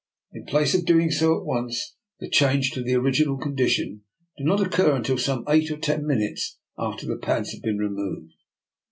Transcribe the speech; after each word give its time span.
In 0.33 0.45
place 0.47 0.73
of 0.73 0.83
doing 0.85 1.11
so 1.11 1.37
at 1.37 1.45
once, 1.45 1.95
the 2.19 2.27
change 2.27 2.71
to 2.71 2.81
the 2.81 2.95
original 2.95 3.37
condition 3.37 4.01
did 4.35 4.47
not 4.47 4.59
occur 4.59 4.95
until 4.95 5.19
some 5.19 5.43
eight 5.47 5.69
or 5.69 5.77
ten 5.77 6.07
minutes 6.07 6.57
after 6.75 7.05
the 7.05 7.17
pads 7.17 7.51
had 7.53 7.61
been 7.61 7.77
removed. 7.77 8.33